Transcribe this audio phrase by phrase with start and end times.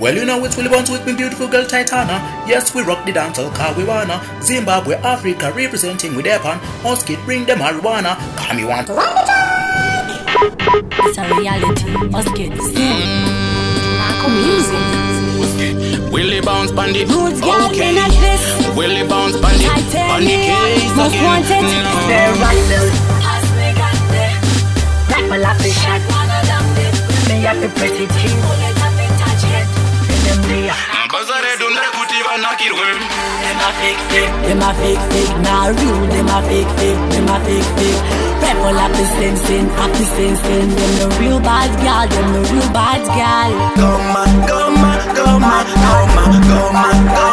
[0.00, 2.18] Well, you know it's Willie Bounce with me beautiful girl Tytania.
[2.48, 4.16] Yes, we rock the dance all car we wanna.
[4.42, 6.56] Zimbabwe, Africa, representing with Epan.
[6.82, 8.16] Huskit, bring the marijuana.
[8.36, 8.86] Call me one.
[11.04, 11.92] It's a reality.
[12.16, 12.56] Us kids.
[14.00, 14.80] Marco music.
[16.10, 17.06] Willie bounce bandit.
[17.08, 17.90] Roots girl Okay.
[17.90, 18.74] in at this.
[18.76, 19.68] Willie bounce bandit.
[19.68, 20.96] Bandit case Titanium.
[20.96, 21.24] Most again.
[21.24, 21.64] wanted.
[21.68, 22.08] Mm.
[22.08, 22.92] They're riders.
[25.12, 26.00] People have to shot.
[27.28, 28.69] Me have to pretty cheap.
[30.40, 30.70] In them day.
[31.12, 32.88] Bazare dunre kuti vanakirwe.
[33.60, 34.32] A fake fake.
[34.46, 36.00] Them a fake fake, nah real.
[36.12, 38.00] Them a fake fake, them a fake fake.
[38.40, 40.66] People happy sin sin, happy sin sin.
[40.76, 43.50] Them the real bad gal, them the real bad gal.
[43.76, 47.20] Goma, goma, goma, goma, goma, goma.
[47.20, 47.29] Toda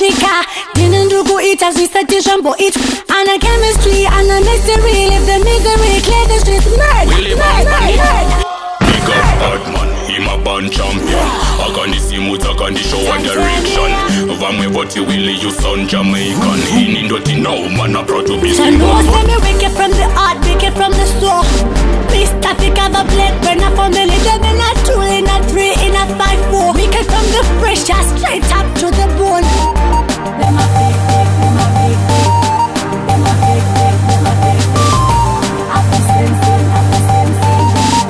[0.00, 2.76] uru vashika Dina ndugu ita zisati shambo it
[3.08, 7.80] Ana chemistry, ana mystery Live the misery, clear the streets Nerd, Willie nerd, bounce nerd,
[7.80, 7.98] bandit.
[7.98, 8.46] nerd
[8.80, 11.28] Big up Batman, him a band champion.
[11.66, 13.90] Akandi simu takandi show one direction.
[14.40, 16.60] Vamwe boti Willie, you sound Jamaican.
[16.74, 18.78] Hini ndoti now, man a proud to be So seen.
[18.78, 18.94] no
[19.26, 21.42] me wicked from the heart, wicked from the soul
[22.10, 25.72] This topic have a blade burner for me Them in a two, in a three,
[25.86, 28.42] in a five, four Wicked from the fresh, straight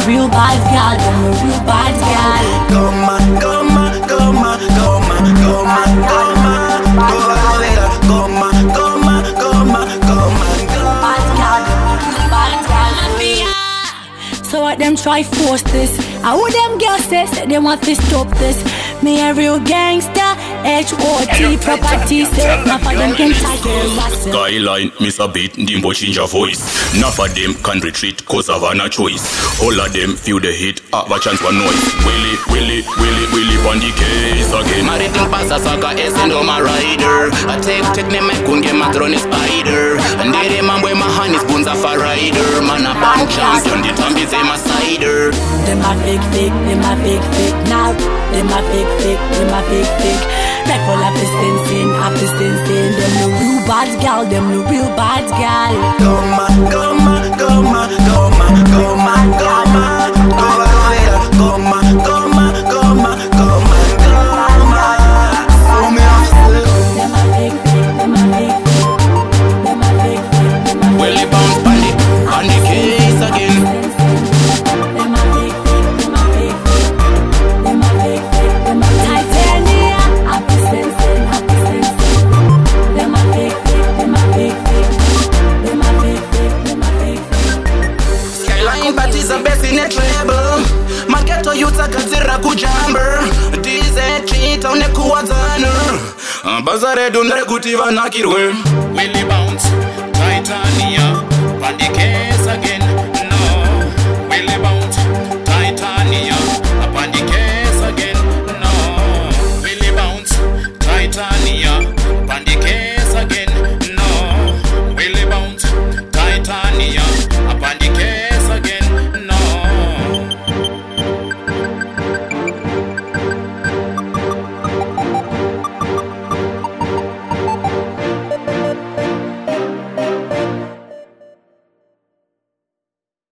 [0.06, 6.52] Real bad gal, them a real bad gal goma, goma, goma, goma, goma, goma.
[7.10, 10.98] Toda rodera, goma, goma, goma, goma, goma.
[11.02, 11.60] bad gal,
[12.06, 14.44] real bad gal.
[14.44, 15.92] So what them try force this?
[16.22, 18.62] How would them girls say, say they want to stop this?
[19.02, 20.25] Me a real gangster,
[20.66, 24.12] H-O-T, property, say enough of them can take care of.
[24.18, 26.58] Skyline, miss a beat, dimbo change a voice.
[26.98, 29.22] Enough of them can retreat, cause of an a choice.
[29.62, 31.82] All of them feel the hit, have a chance for noise.
[32.02, 34.82] Willie, Willie, Willie, Willie, on the case again.
[34.90, 37.30] Maritin pasa saka esendo my rider.
[37.46, 40.02] I take, take me, me kunge matroni spider.
[40.18, 42.58] And they man boy my hand is bones of a rider.
[42.66, 45.30] Man a band champion, the tambi say my cider.
[45.62, 47.94] Them a fake, fake, them a fake, fake now.
[48.34, 50.45] Them a fake, fake, them a fake, fake.
[50.68, 52.54] Rifle up the sin, sin, up the sin.
[52.98, 55.74] Them the real bad gal, them the real bad gal.
[56.00, 56.95] Goma, goma, goma,
[91.86, 93.20] Akazira kujamber
[93.60, 95.66] Dize chita unekuwa zanu
[96.64, 98.54] Bazare dunre kuti vanakirwe.
[98.96, 99.68] Willie bounce,
[100.12, 101.22] Tytania,
[102.48, 102.85] again.